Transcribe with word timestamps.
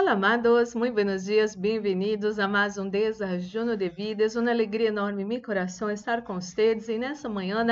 Olá, 0.00 0.12
amados, 0.12 0.74
muito 0.74 0.94
buenos 0.94 1.26
dias, 1.26 1.54
bem-vindos 1.54 2.38
a 2.38 2.48
mais 2.48 2.78
um 2.78 2.88
Desajuno 2.88 3.76
de 3.76 3.90
Vida. 3.90 4.24
É 4.24 4.40
uma 4.40 4.50
alegria 4.50 4.88
enorme 4.88 5.26
meu 5.26 5.42
coração 5.42 5.90
estar 5.90 6.22
com 6.22 6.40
vocês 6.40 6.88
e 6.88 6.96
nessa 6.96 7.28
manhã, 7.28 7.62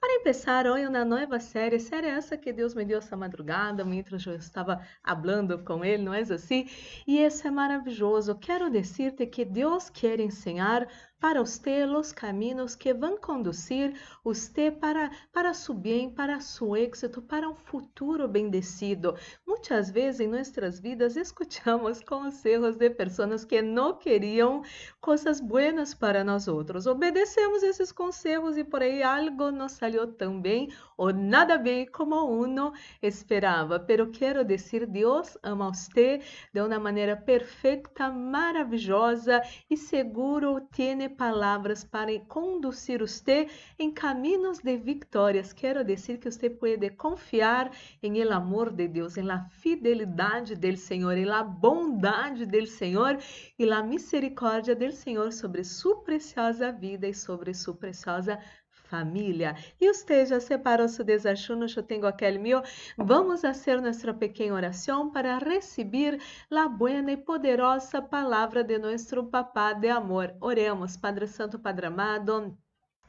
para 0.00 0.18
começar 0.20 0.66
hoje 0.66 0.86
uma 0.86 1.04
nova 1.04 1.38
série, 1.38 1.78
série 1.78 2.06
essa 2.06 2.38
que 2.38 2.54
Deus 2.54 2.74
me 2.74 2.86
deu 2.86 2.96
essa 2.98 3.14
madrugada, 3.18 3.84
mientras 3.84 4.24
eu 4.24 4.34
estava 4.34 4.80
falando 5.04 5.62
com 5.62 5.84
Ele, 5.84 6.02
não 6.02 6.14
é 6.14 6.20
assim? 6.20 6.66
E 7.06 7.22
isso 7.22 7.46
é 7.46 7.50
maravilhoso. 7.50 8.34
Quero 8.36 8.70
dizer-te 8.70 9.26
que 9.26 9.44
Deus 9.44 9.90
quer 9.90 10.20
ensinar 10.20 10.88
para 11.24 11.40
usted 11.40 11.88
os 11.88 12.12
caminhos 12.12 12.76
que 12.76 12.92
vão 12.92 13.16
conduzir 13.16 13.94
você 14.22 14.70
para, 14.70 15.10
para 15.32 15.54
su 15.54 15.72
bem, 15.72 16.10
para 16.10 16.38
su 16.38 16.76
éxito, 16.76 17.22
para 17.22 17.48
um 17.48 17.54
futuro 17.54 18.28
bendecido. 18.28 19.16
Muitas 19.46 19.90
vezes 19.90 20.20
em 20.20 20.28
nossas 20.28 20.78
vidas 20.78 21.16
escutamos 21.16 22.00
conselhos 22.00 22.76
de 22.76 22.90
pessoas 22.90 23.42
que 23.42 23.62
não 23.62 23.96
queriam 23.96 24.62
coisas 25.00 25.40
buenas 25.40 25.94
para 25.94 26.22
nós 26.22 26.46
outros. 26.46 26.86
Obedecemos 26.86 27.62
esses 27.62 27.90
conselhos 27.90 28.58
e 28.58 28.62
por 28.62 28.82
aí 28.82 29.02
algo 29.02 29.50
não 29.50 29.66
saiu 29.66 30.06
tão 30.12 30.38
bem 30.38 30.68
ou 30.94 31.10
nada 31.10 31.56
bem 31.56 31.86
como 31.86 32.16
uno 32.26 32.74
esperava. 33.00 33.80
Pero 33.80 34.10
quero 34.10 34.44
dizer, 34.44 34.86
Deus 34.86 35.38
ama 35.42 35.72
você 35.72 36.20
de 36.52 36.60
uma 36.60 36.78
maneira 36.78 37.16
perfeita, 37.16 38.10
maravilhosa 38.10 39.40
e 39.70 39.74
seguro 39.74 40.60
tiene 40.70 41.13
palavras 41.14 41.84
para 41.84 42.18
conduzir 42.28 43.00
você 43.00 43.48
em 43.78 43.90
caminhos 43.90 44.58
de 44.58 44.76
vitórias. 44.76 45.52
Quero 45.52 45.84
dizer 45.84 46.18
que 46.18 46.30
você 46.30 46.50
pode 46.50 46.90
confiar 46.90 47.70
em 48.02 48.18
el 48.18 48.32
amor 48.32 48.70
de 48.70 48.88
Deus, 48.88 49.16
em 49.16 49.22
la 49.22 49.44
fidelidade 49.48 50.54
del 50.56 50.76
Senhor, 50.76 51.16
em 51.16 51.24
la 51.24 51.42
bondade 51.42 52.44
del 52.46 52.66
Senhor 52.66 53.18
e 53.58 53.64
la 53.64 53.82
misericórdia 53.82 54.74
del 54.74 54.92
Senhor 54.92 55.32
sobre 55.32 55.64
sua 55.64 56.02
preciosa 56.02 56.72
vida 56.72 57.06
e 57.06 57.14
sobre 57.14 57.54
sua 57.54 57.74
preciosa 57.74 58.38
família. 58.94 59.56
E 59.80 59.92
você 59.92 60.24
já 60.24 60.38
separou 60.38 60.88
seu 60.88 61.04
desajuno? 61.04 61.66
Eu 61.76 61.82
tenho 61.82 62.06
aquele 62.06 62.38
meu. 62.38 62.62
Vamos 62.96 63.40
fazer 63.40 63.80
nossa 63.80 64.14
pequena 64.14 64.54
oração 64.54 65.10
para 65.10 65.38
receber 65.38 66.20
a 66.50 66.68
buena 66.68 67.10
e 67.12 67.16
poderosa 67.16 68.00
palavra 68.00 68.62
de 68.62 68.78
nosso 68.78 69.24
Papá 69.24 69.72
de 69.72 69.88
amor. 69.88 70.36
Oremos, 70.40 70.96
Padre 70.96 71.26
Santo, 71.26 71.58
Padre 71.58 71.86
amado. 71.86 72.56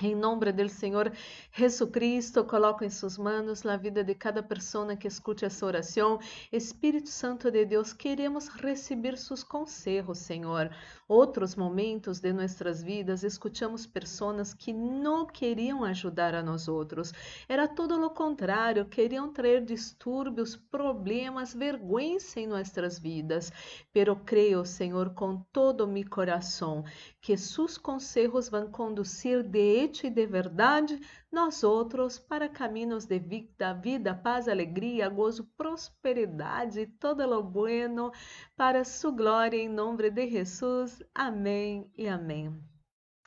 Em 0.01 0.13
nome 0.13 0.51
do 0.51 0.67
Senhor 0.67 1.09
Jesucristo, 1.53 2.43
coloco 2.43 2.83
em 2.83 2.89
suas 2.89 3.17
mãos 3.17 3.65
a 3.65 3.77
vida 3.77 4.03
de 4.03 4.13
cada 4.13 4.43
pessoa 4.43 4.93
que 4.93 5.07
escute 5.07 5.45
essa 5.45 5.65
oração. 5.65 6.19
Espírito 6.51 7.07
Santo 7.07 7.49
de 7.49 7.63
Deus, 7.63 7.93
queremos 7.93 8.49
receber 8.49 9.17
seus 9.17 9.41
conselhos, 9.41 10.17
Senhor. 10.17 10.69
Outros 11.07 11.55
momentos 11.55 12.19
de 12.19 12.33
nossas 12.33 12.83
vidas, 12.83 13.23
escutamos 13.23 13.85
pessoas 13.85 14.53
que 14.53 14.73
não 14.73 15.25
queriam 15.25 15.85
ajudar 15.85 16.35
a 16.35 16.43
nós 16.43 16.67
outros. 16.67 17.13
Era 17.47 17.65
todo 17.65 17.95
o 17.95 18.09
contrário, 18.09 18.85
queriam 18.87 19.31
trazer 19.31 19.63
distúrbios, 19.63 20.57
problemas, 20.57 21.53
vergonha 21.53 22.17
em 22.35 22.47
nossas 22.47 22.99
vidas. 22.99 23.49
Pero 23.93 24.17
creio, 24.17 24.65
Senhor, 24.65 25.11
com 25.13 25.37
todo 25.53 25.87
meu 25.87 26.09
coração, 26.09 26.83
que 27.21 27.37
seus 27.37 27.77
conselhos 27.77 28.49
vão 28.49 28.69
conduzir 28.69 29.41
de 29.41 29.84
hecho 29.85 30.07
e 30.07 30.09
de 30.09 30.25
verdade 30.25 30.99
nós 31.31 31.63
outros 31.63 32.17
para 32.17 32.49
caminhos 32.49 33.05
de 33.05 33.19
vida, 33.19 33.73
vida, 33.73 34.15
paz, 34.15 34.47
alegria, 34.47 35.07
gozo, 35.09 35.45
prosperidade 35.55 36.87
todo 36.99 37.25
lo 37.25 37.43
bueno 37.43 38.11
para 38.55 38.83
sua 38.83 39.11
glória 39.11 39.57
em 39.57 39.69
nome 39.69 40.09
de 40.09 40.27
Jesus. 40.27 41.03
Amém 41.13 41.89
e 41.97 42.07
amém. 42.07 42.59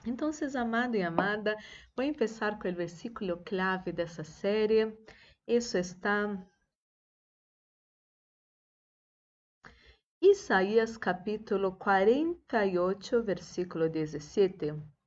Então, 0.07 0.31
amado 0.57 0.97
e 0.97 1.03
amada, 1.03 1.57
vou 1.97 2.13
começar 2.13 2.59
com 2.59 2.69
o 2.69 2.75
versículo 2.75 3.43
clave 3.45 3.93
dessa 3.93 4.25
série. 4.25 4.97
Isso 5.47 5.77
está 5.77 6.39
Isaías 10.21 10.97
capítulo 10.97 11.77
48, 11.77 13.23
versículo 13.23 13.89
17. 13.89 14.98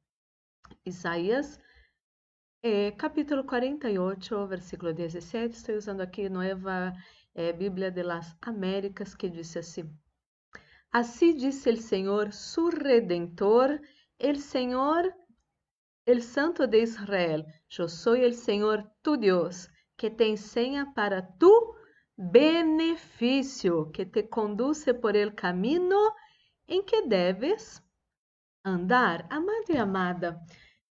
Isaías 0.84 1.60
eh, 2.64 2.96
capítulo 2.98 3.46
48, 3.46 4.48
versículo 4.48 4.94
17. 4.94 5.56
Estou 5.56 5.76
usando 5.76 6.02
aqui 6.02 6.28
Nova 6.28 6.94
eh, 7.36 7.54
Bíblia 7.54 7.92
de 7.92 8.04
las 8.04 8.36
Américas, 8.42 9.16
que 9.16 9.30
diz 9.30 9.56
assim: 9.56 9.88
Assim 10.92 11.38
disse 11.38 11.70
o 11.70 11.78
Senhor, 11.78 12.34
su 12.34 12.72
redentor, 12.72 13.80
el 14.18 14.40
Senhor, 14.40 15.14
el 16.06 16.24
Santo 16.24 16.66
de 16.66 16.82
Israel: 16.82 17.46
Eu 17.78 17.88
sou 17.88 18.16
o 18.16 18.34
Senhor 18.34 18.84
tu 19.04 19.18
Deus, 19.18 19.70
que 19.96 20.10
te 20.10 20.28
ensina 20.28 20.92
para 20.96 21.22
tu 21.22 21.76
benefício 22.18 23.92
que 23.92 24.06
te 24.06 24.24
conduce 24.24 24.96
por 24.96 25.16
el 25.16 25.36
camino 25.36 26.16
em 26.68 26.84
que 26.84 27.08
deves 27.08 27.84
andar. 28.64 29.28
Amado 29.30 29.70
e 29.70 29.78
amada, 29.78 30.40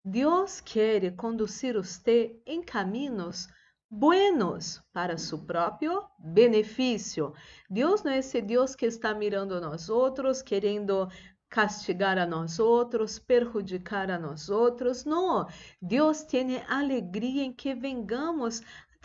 Deus 0.08 0.60
quer 0.60 1.16
conduzir 1.16 1.74
você 1.74 2.40
em 2.46 2.62
caminhos 2.62 3.48
buenos 3.90 4.80
para 4.92 5.18
seu 5.18 5.36
próprio 5.36 6.00
benefício. 6.16 7.34
Deus 7.68 8.04
não 8.04 8.12
é 8.12 8.18
esse 8.18 8.40
Deus 8.40 8.76
que 8.76 8.86
está 8.86 9.12
mirando 9.12 9.60
nós 9.60 9.88
outros, 9.88 10.42
querendo 10.42 11.08
castigar 11.48 12.18
a 12.18 12.24
nós 12.24 12.60
outros, 12.60 13.18
perjudicar 13.18 14.08
a 14.08 14.16
nós 14.16 14.48
outros. 14.48 15.04
Não, 15.04 15.44
Deus 15.82 16.22
tem 16.22 16.62
alegria 16.68 17.42
em 17.42 17.52
que 17.52 17.74
vengamos 17.74 18.62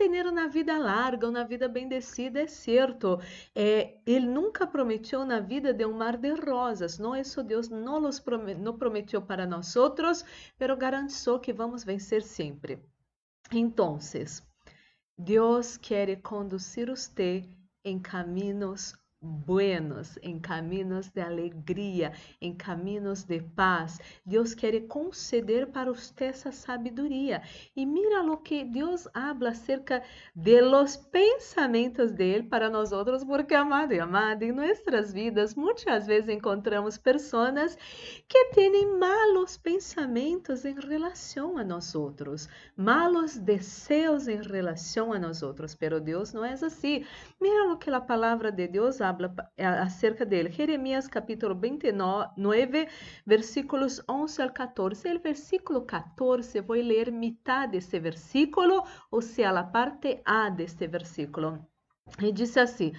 ter 0.09 0.25
uma 0.25 0.47
vida 0.47 0.78
larga, 0.78 1.29
uma 1.29 1.44
vida 1.44 1.67
bendecida, 1.67 2.41
é 2.41 2.47
certo. 2.47 3.19
É, 3.53 4.00
ele 4.06 4.25
nunca 4.25 4.66
prometeu 4.66 5.23
na 5.23 5.39
vida 5.39 5.73
de 5.73 5.85
um 5.85 5.94
mar 5.94 6.17
de 6.17 6.34
rosas, 6.34 6.97
não 6.97 7.16
isso 7.16 7.44
Deus 7.44 7.69
não, 7.69 8.00
los 8.00 8.19
prometeu, 8.19 9.22
para 9.22 9.45
nós 9.45 9.75
outros, 9.75 10.25
pero 10.57 10.75
garantiu 10.75 11.39
que 11.39 11.53
vamos 11.53 11.84
vencer 11.84 12.23
sempre. 12.23 12.84
Então, 13.51 14.00
Deus 15.17 15.78
quer 15.78 16.19
conduzir 16.22 16.89
você 16.89 17.47
em 17.83 18.00
caminhos 18.00 18.95
buenos, 19.22 20.18
em 20.24 20.40
caminhos 20.40 21.09
de 21.09 21.22
alegria, 21.22 22.12
em 22.42 22.54
caminhos 22.54 23.24
de 23.24 23.42
paz. 23.42 24.00
Deus 24.26 24.56
quer 24.56 24.80
conceder 24.88 25.68
para 25.68 25.92
você 25.92 26.26
essa 26.26 26.52
sabedoria. 26.52 27.44
E 27.76 27.86
mira 27.86 28.22
lo 28.24 28.38
que 28.38 28.64
Deus 28.64 29.08
habla 29.14 29.50
acerca 29.50 30.02
de 30.36 30.62
los 30.62 30.98
pensamentos 30.98 32.12
dele 32.12 32.44
para 32.44 32.70
nós 32.70 32.92
outros, 32.92 33.24
porque 33.24 33.54
amado 33.54 33.94
e 33.94 34.00
amada, 34.00 34.44
em 34.44 34.52
nossas 34.52 35.14
vidas 35.14 35.54
muitas 35.54 36.08
vezes 36.08 36.30
encontramos 36.30 36.98
pessoas 36.98 37.78
que 38.28 38.46
têm 38.54 38.98
malos 38.98 39.58
pensamentos 39.58 39.71
em 40.66 40.80
relação 40.80 41.58
a 41.58 41.64
nós 41.64 41.96
outros, 41.96 42.47
malos 42.78 43.38
desejos 43.38 44.28
em 44.28 44.42
relação 44.42 45.12
a 45.12 45.19
nós 45.19 45.42
outros, 45.42 45.74
pero 45.74 46.00
Deus 46.00 46.34
não 46.34 46.46
é 46.46 46.53
assim. 46.53 47.03
Mira 47.40 47.68
lo 47.68 47.78
que 47.78 47.89
a 47.89 48.00
palavra 48.00 48.51
de 48.51 48.68
Deus 48.68 49.01
habla 49.01 49.33
acerca 49.57 50.25
dele. 50.25 50.51
Jeremias 50.51 51.07
capítulo 51.07 51.56
29, 51.56 52.88
versículos 53.25 54.01
11 54.07 54.42
al 54.42 54.51
14. 54.54 55.07
El 55.07 55.19
versículo 55.19 55.86
14, 55.86 56.62
vou 56.62 56.78
ler 56.78 57.12
metade 57.12 57.72
desse 57.74 58.00
versículo, 58.00 58.83
ou 59.10 59.22
seja, 59.22 59.60
a 59.60 59.63
parte 59.63 60.22
A 60.25 60.50
deste 60.50 60.88
versículo. 60.88 61.66
E 62.19 62.31
disse 62.31 62.60
assim: 62.60 62.94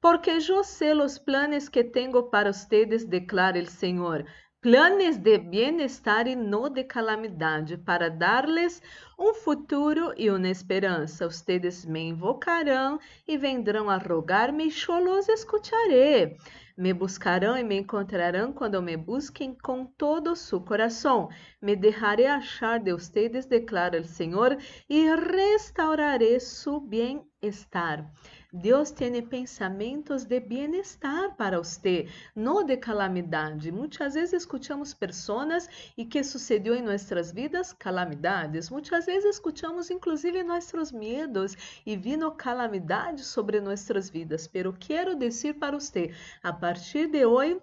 Porque 0.00 0.30
eu 0.30 0.64
sei 0.64 0.92
os 0.92 1.18
planos 1.18 1.68
que 1.68 1.84
tenho 1.84 2.22
para 2.24 2.50
ustedes, 2.50 3.04
declara 3.04 3.60
o 3.60 3.66
Senhor 3.66 4.24
planos 4.66 5.16
de 5.16 5.38
bem-estar 5.38 6.26
e 6.26 6.34
não 6.34 6.68
de 6.68 6.82
calamidade, 6.82 7.76
para 7.76 8.10
dar-lhes 8.10 8.82
um 9.16 9.32
futuro 9.32 10.12
e 10.16 10.28
uma 10.28 10.48
esperança. 10.48 11.24
Ustedes 11.24 11.84
me 11.84 12.08
invocarão 12.08 12.98
e 13.28 13.38
vendrão 13.38 13.88
a 13.88 13.96
rogar-me, 13.96 14.66
e 14.66 14.72
eu 14.88 14.98
los 14.98 15.28
escutaré. 15.28 16.36
Me 16.78 16.92
buscarão 16.92 17.56
e 17.56 17.64
me 17.64 17.76
encontrarão 17.76 18.52
quando 18.52 18.82
me 18.82 18.98
busquem 18.98 19.54
com 19.54 19.86
todo 19.86 20.32
o 20.32 20.36
seu 20.36 20.60
coração. 20.60 21.30
Me 21.62 21.74
deixaré 21.74 22.26
achar 22.26 22.78
de 22.78 22.92
ustedes, 22.92 23.46
declara 23.46 23.98
o 23.98 24.04
Senhor, 24.04 24.58
e 24.86 25.08
restauraré 25.14 26.38
su 26.38 26.78
bem-estar. 26.78 28.12
Deus 28.52 28.90
tem 28.90 29.20
pensamentos 29.20 30.24
de 30.24 30.40
bem-estar 30.40 31.36
para 31.36 31.58
você, 31.58 32.08
não 32.34 32.64
de 32.64 32.76
calamidade. 32.78 33.70
Muitas 33.70 34.14
vezes 34.14 34.32
escutamos 34.32 34.94
pessoas 34.94 35.68
e 35.94 36.06
que 36.06 36.24
sucedeu 36.24 36.74
em 36.74 36.80
nossas 36.80 37.32
vidas 37.32 37.74
calamidades. 37.74 38.70
Muitas 38.70 39.04
vezes 39.04 39.34
escutamos 39.34 39.90
inclusive 39.90 40.42
nossos 40.42 40.90
medos 40.90 41.54
e 41.84 41.96
vino 41.96 42.30
calamidade 42.32 43.24
sobre 43.24 43.60
nossas 43.60 44.08
vidas. 44.08 44.46
Pero 44.46 44.72
quero 44.72 45.14
dizer 45.14 45.54
para 45.54 45.78
você, 45.78 46.14
a 46.42 46.50
partir 46.66 47.06
de 47.06 47.24
hoje, 47.24 47.62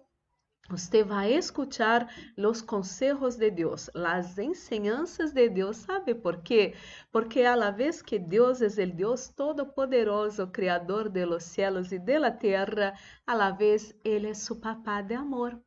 Você 0.70 1.04
vai 1.04 1.34
escuchar 1.34 2.08
os 2.38 2.62
consejos 2.62 3.36
de 3.36 3.52
Deus, 3.52 3.90
as 3.94 4.38
enseñanças 4.38 5.34
de 5.34 5.50
Deus. 5.50 5.76
¿Sabe 5.76 6.16
por 6.16 6.42
quê? 6.42 6.74
Porque 7.12 7.44
a 7.44 7.54
la 7.54 7.70
vez 7.70 8.02
que 8.02 8.18
Deus 8.18 8.62
é 8.62 8.68
o 8.68 8.96
Deus 8.96 9.28
Todo-Poderoso, 9.28 10.48
Criador 10.54 11.10
de 11.10 11.26
los 11.26 11.44
cielos 11.44 11.92
e 11.92 12.00
de 12.00 12.18
la 12.18 12.32
tierra, 12.32 12.94
a 13.28 13.36
la 13.36 13.52
vez 13.52 13.94
Ele 14.06 14.30
é 14.30 14.34
su 14.34 14.62
papá 14.62 15.02
de 15.02 15.16
amor. 15.16 15.62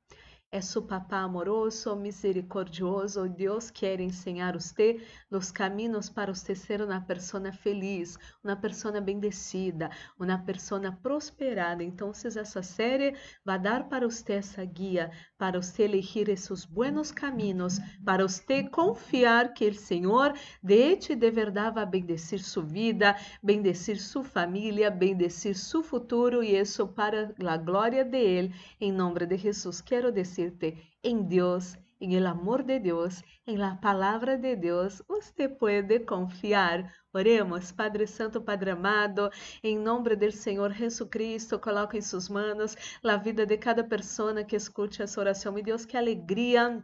É 0.56 0.60
su 0.62 0.86
papá 0.86 1.18
amoroso, 1.18 1.94
misericordioso. 1.94 3.28
Deus 3.28 3.70
quer 3.70 4.00
ensinar 4.00 4.54
você 4.54 4.98
os 5.30 5.52
caminhos 5.52 6.08
para 6.08 6.32
você 6.32 6.54
ser 6.54 6.80
uma 6.80 6.98
pessoa 6.98 7.52
feliz, 7.52 8.16
uma 8.42 8.56
pessoa 8.56 8.98
bendecida, 8.98 9.90
uma 10.18 10.38
pessoa 10.38 10.90
prosperada. 11.02 11.84
Então, 11.84 12.10
essa 12.10 12.62
série 12.62 13.14
vai 13.44 13.58
dar 13.58 13.86
para 13.86 14.08
você 14.08 14.32
essa 14.32 14.64
guia, 14.64 15.10
para 15.36 15.60
você 15.60 15.82
elegir 15.82 16.30
esses 16.30 16.64
buenos 16.64 17.12
caminhos, 17.12 17.78
para 18.02 18.26
você 18.26 18.62
confiar 18.62 19.52
que 19.52 19.68
o 19.68 19.74
Senhor 19.74 20.32
de 20.62 20.74
hecho 20.74 21.14
de 21.14 21.30
verdade 21.30 21.74
vai 21.74 21.84
bendecir 21.84 22.42
sua 22.42 22.62
vida, 22.62 23.14
bendecir 23.42 24.00
sua 24.00 24.24
família, 24.24 24.90
bendecir 24.90 25.54
seu 25.54 25.82
futuro 25.82 26.42
e 26.42 26.56
isso 26.56 26.88
para 26.88 27.34
a 27.46 27.56
glória 27.58 28.02
de 28.02 28.16
Ele. 28.16 28.54
Em 28.80 28.90
nome 28.90 29.26
de 29.26 29.36
Jesus, 29.36 29.82
quero 29.82 30.10
dizer 30.10 30.45
decirte, 30.46 30.96
en 31.02 31.28
Dios, 31.28 31.76
en 31.98 32.12
el 32.12 32.26
amor 32.26 32.64
de 32.64 32.78
Dios, 32.78 33.24
en 33.46 33.58
la 33.58 33.80
palabra 33.80 34.36
de 34.36 34.56
Dios, 34.56 35.02
usted 35.08 35.56
puede 35.56 36.04
confiar. 36.04 36.92
Oremos, 37.12 37.72
Padre 37.72 38.06
Santo, 38.06 38.44
Padre 38.44 38.72
amado, 38.72 39.30
em 39.62 39.78
nome 39.78 40.14
do 40.14 40.30
Senhor 40.30 40.72
Jesucristo, 40.72 41.58
coloca 41.58 41.96
em 41.96 42.02
suas 42.02 42.28
mãos 42.28 42.76
a 43.02 43.16
vida 43.16 43.46
de 43.46 43.56
cada 43.56 43.82
pessoa 43.82 44.44
que 44.44 44.56
escute 44.56 45.02
essa 45.02 45.20
oração. 45.20 45.52
Meu 45.52 45.64
Deus, 45.64 45.86
que 45.86 45.96
alegria 45.96 46.82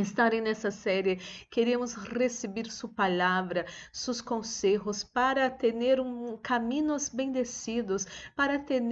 estarem 0.00 0.40
nessa 0.40 0.70
série, 0.70 1.20
queremos 1.50 1.92
receber 1.94 2.70
sua 2.70 2.88
palavra, 2.88 3.66
seus 3.92 4.22
conselhos 4.22 5.04
para 5.04 5.50
ter 5.50 6.00
um 6.00 6.38
caminhos 6.38 7.10
bendecidos, 7.10 8.06
para 8.34 8.58
ter 8.58 8.82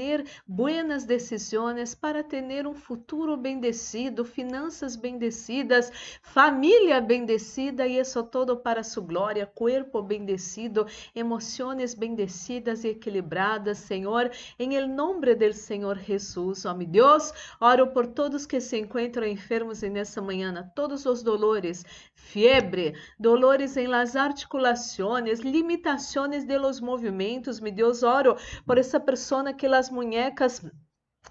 buenas 0.47 1.05
decisões, 1.05 1.95
para 1.95 2.23
ter 2.23 2.67
um 2.67 2.75
futuro 2.75 3.37
bendecido, 3.37 4.25
finanças 4.25 4.95
bendecidas, 4.95 5.91
família 6.23 7.01
bendecida 7.01 7.87
e 7.87 7.99
isso 7.99 8.23
todo 8.25 8.59
para 8.59 8.85
sua 8.85 9.03
glória, 9.03 9.47
corpo 9.47 10.03
bendecido, 10.03 10.87
emoções 11.15 11.95
bendecidas 11.95 12.85
e 12.85 12.89
equilibradas, 12.89 13.79
Senhor, 13.79 14.31
em 14.59 14.75
el 14.75 14.87
nome 14.87 15.35
do 15.35 15.53
Senhor 15.53 15.99
Jesus, 15.99 16.67
ó 16.67 16.75
meu 16.75 16.87
Deus, 16.87 17.33
oro 17.61 17.87
por 17.89 18.07
todos 18.07 18.45
que 18.45 18.61
se 18.61 18.79
encontram 18.79 19.27
enfermos 19.27 19.81
nessa 19.83 20.21
manhã, 20.21 20.53
todos 20.81 21.05
os 21.05 21.23
dolores, 21.23 21.85
fiebre, 22.15 22.95
dolores 23.19 23.77
em 23.77 23.87
las 23.87 24.17
articulações, 24.17 25.41
limitações 25.41 26.47
de 26.47 26.57
los 26.57 26.81
movimentos. 26.81 27.61
Me 27.61 27.71
Deus, 27.71 28.03
oro 28.03 28.35
por 28.65 28.79
essa 28.79 28.99
pessoa 28.99 29.53
que 29.53 29.69
las 29.69 29.91
muñecas 29.91 30.65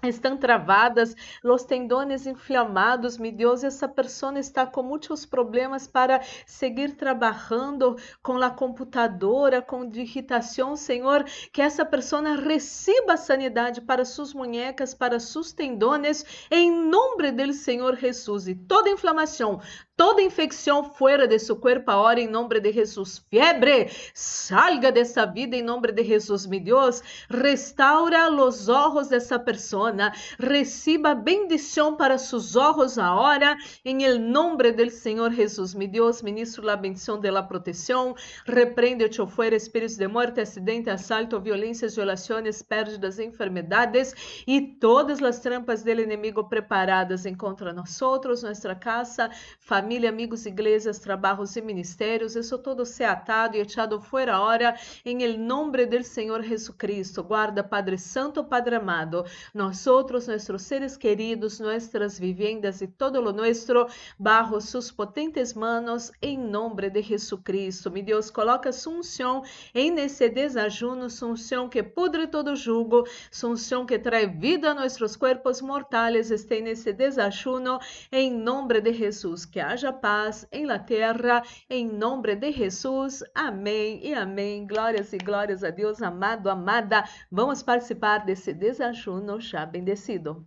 estão 0.02 0.36
travadas, 0.36 1.14
os 1.44 1.64
tendões 1.64 2.26
inflamados, 2.26 3.18
meu 3.18 3.32
Deus, 3.32 3.64
essa 3.64 3.88
pessoa 3.88 4.38
está 4.38 4.66
com 4.66 4.82
muitos 4.82 5.26
problemas 5.26 5.86
para 5.86 6.20
seguir 6.46 6.96
trabalhando 6.96 7.96
com 8.22 8.36
a 8.38 8.50
computadora, 8.50 9.60
com 9.60 9.88
digitação, 9.88 10.76
Senhor, 10.76 11.24
que 11.52 11.60
essa 11.60 11.84
pessoa 11.84 12.34
receba 12.34 13.16
sanidade 13.16 13.80
para 13.80 14.04
suas 14.04 14.32
muñecas, 14.32 14.94
para 14.94 15.20
seus 15.20 15.52
tendões, 15.52 16.24
em 16.50 16.70
nome 16.70 17.30
do 17.32 17.52
Senhor 17.52 17.96
Jesus, 17.96 18.48
e 18.48 18.54
toda 18.54 18.90
inflamação, 18.90 19.60
toda 20.00 20.22
infecção 20.22 20.82
fora 20.82 21.28
de 21.28 21.38
seu 21.38 21.54
corpo 21.56 21.90
agora 21.90 22.18
em 22.18 22.26
nome 22.26 22.58
de 22.58 22.72
Jesus. 22.72 23.22
Fiebre, 23.28 23.90
salga 24.14 24.90
dessa 24.90 25.26
vida 25.26 25.54
em 25.54 25.60
nome 25.60 25.92
de 25.92 26.02
Jesus, 26.02 26.46
meu 26.46 26.58
Deus. 26.58 27.02
Restaura 27.28 28.30
os 28.32 28.70
olhos 28.70 29.08
dessa 29.08 29.38
pessoa. 29.38 29.92
Reciba 30.38 31.14
bendição 31.14 31.96
para 31.96 32.16
seus 32.16 32.56
olhos 32.56 32.96
agora 32.98 33.58
em 33.84 34.04
el 34.04 34.18
nome 34.18 34.72
do 34.72 34.88
Senhor 34.88 35.34
Jesus. 35.34 35.74
Meu 35.74 35.86
Deus, 35.86 36.22
ministro 36.22 36.64
la 36.64 36.76
bendição 36.76 37.20
de 37.20 37.30
la 37.30 37.42
proteção. 37.42 38.14
Repreende 38.46 39.04
o 39.20 39.26
fuera 39.26 39.54
espíritos 39.54 39.98
de 39.98 40.08
morte, 40.08 40.40
acidente, 40.40 40.88
assalto, 40.88 41.38
violências, 41.38 41.94
violações, 41.94 42.62
pérdidas, 42.62 43.18
enfermedades 43.18 44.14
e 44.46 44.62
todas 44.62 45.22
as 45.22 45.40
trampas 45.40 45.82
do 45.82 45.90
inimigo 45.90 46.48
preparadas 46.48 47.24
contra 47.36 47.74
nós 47.74 48.00
nossa 48.00 48.74
casa, 48.74 49.30
família 49.58 49.89
família, 49.90 50.10
amigos, 50.10 50.46
igrejas, 50.46 51.00
trabalhos 51.00 51.56
e 51.56 51.60
ministérios, 51.60 52.36
isso 52.36 52.56
todo 52.56 52.86
se 52.86 53.02
atado 53.02 53.56
e 53.56 53.60
echado 53.60 54.00
fora 54.00 54.38
hora, 54.38 54.76
em 55.04 55.24
el 55.24 55.36
nombre 55.36 55.84
del 55.84 56.04
Senhor 56.04 56.44
Jesucristo. 56.44 57.24
Guarda, 57.24 57.64
Padre 57.64 57.98
Santo, 57.98 58.44
Padre 58.44 58.76
amado, 58.76 59.24
nós 59.52 59.88
outros, 59.88 60.28
nossos 60.28 60.62
seres 60.62 60.96
queridos, 60.96 61.58
nossas 61.58 62.20
vivendas 62.20 62.80
e 62.80 62.86
todo 62.86 63.20
lo 63.20 63.32
nuestro, 63.32 63.88
bajo 64.16 64.60
sus 64.60 64.92
potentes 64.92 65.54
manos, 65.54 66.12
em 66.22 66.38
nome 66.38 66.88
de 66.88 67.02
Jesucristo. 67.02 67.90
Mi 67.90 68.00
Deus, 68.00 68.30
coloca 68.30 68.70
su 68.70 68.90
unção 68.90 69.42
em 69.74 69.90
nesse 69.90 70.28
desajuno, 70.28 71.10
su 71.10 71.26
unção 71.26 71.68
que 71.68 71.82
pudre 71.82 72.28
todo 72.28 72.54
jugo, 72.54 73.08
su 73.28 73.48
unção 73.48 73.84
que 73.84 73.98
trae 73.98 74.28
vida 74.28 74.70
a 74.70 74.74
nossos 74.74 75.16
corpos 75.16 75.60
mortais, 75.60 76.30
este 76.30 76.60
nesse 76.60 76.92
desajuno, 76.92 77.80
em 78.12 78.32
nome 78.32 78.80
de 78.80 78.92
Jesus. 78.92 79.44
Que 79.44 79.58
haja 79.58 79.79
haja 79.80 79.92
paz 79.94 80.46
em 80.52 80.66
la 80.66 80.78
terra, 80.78 81.42
em 81.68 81.88
nome 81.88 82.36
de 82.36 82.52
Jesus. 82.52 83.24
Amém 83.34 84.06
e 84.06 84.12
amém. 84.12 84.66
Glórias 84.66 85.12
e 85.14 85.18
glórias 85.18 85.64
a 85.64 85.70
Deus, 85.70 86.02
amado, 86.02 86.50
amada. 86.50 87.04
Vamos 87.30 87.62
participar 87.62 88.18
desse 88.18 88.52
desajuno 88.52 89.40
já 89.40 89.64
bendecido. 89.64 90.46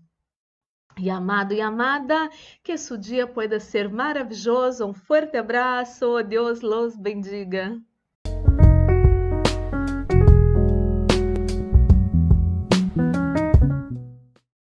E 0.99 1.09
amado 1.09 1.53
e 1.53 1.61
amada, 1.61 2.29
que 2.61 2.77
seu 2.77 2.95
dia 2.95 3.25
pueda 3.25 3.59
ser 3.59 3.89
maravilhoso. 3.89 4.85
Um 4.85 4.93
forte 4.93 5.35
abraço. 5.35 6.21
Deus 6.21 6.61
los 6.61 6.95
bendiga. 6.95 7.81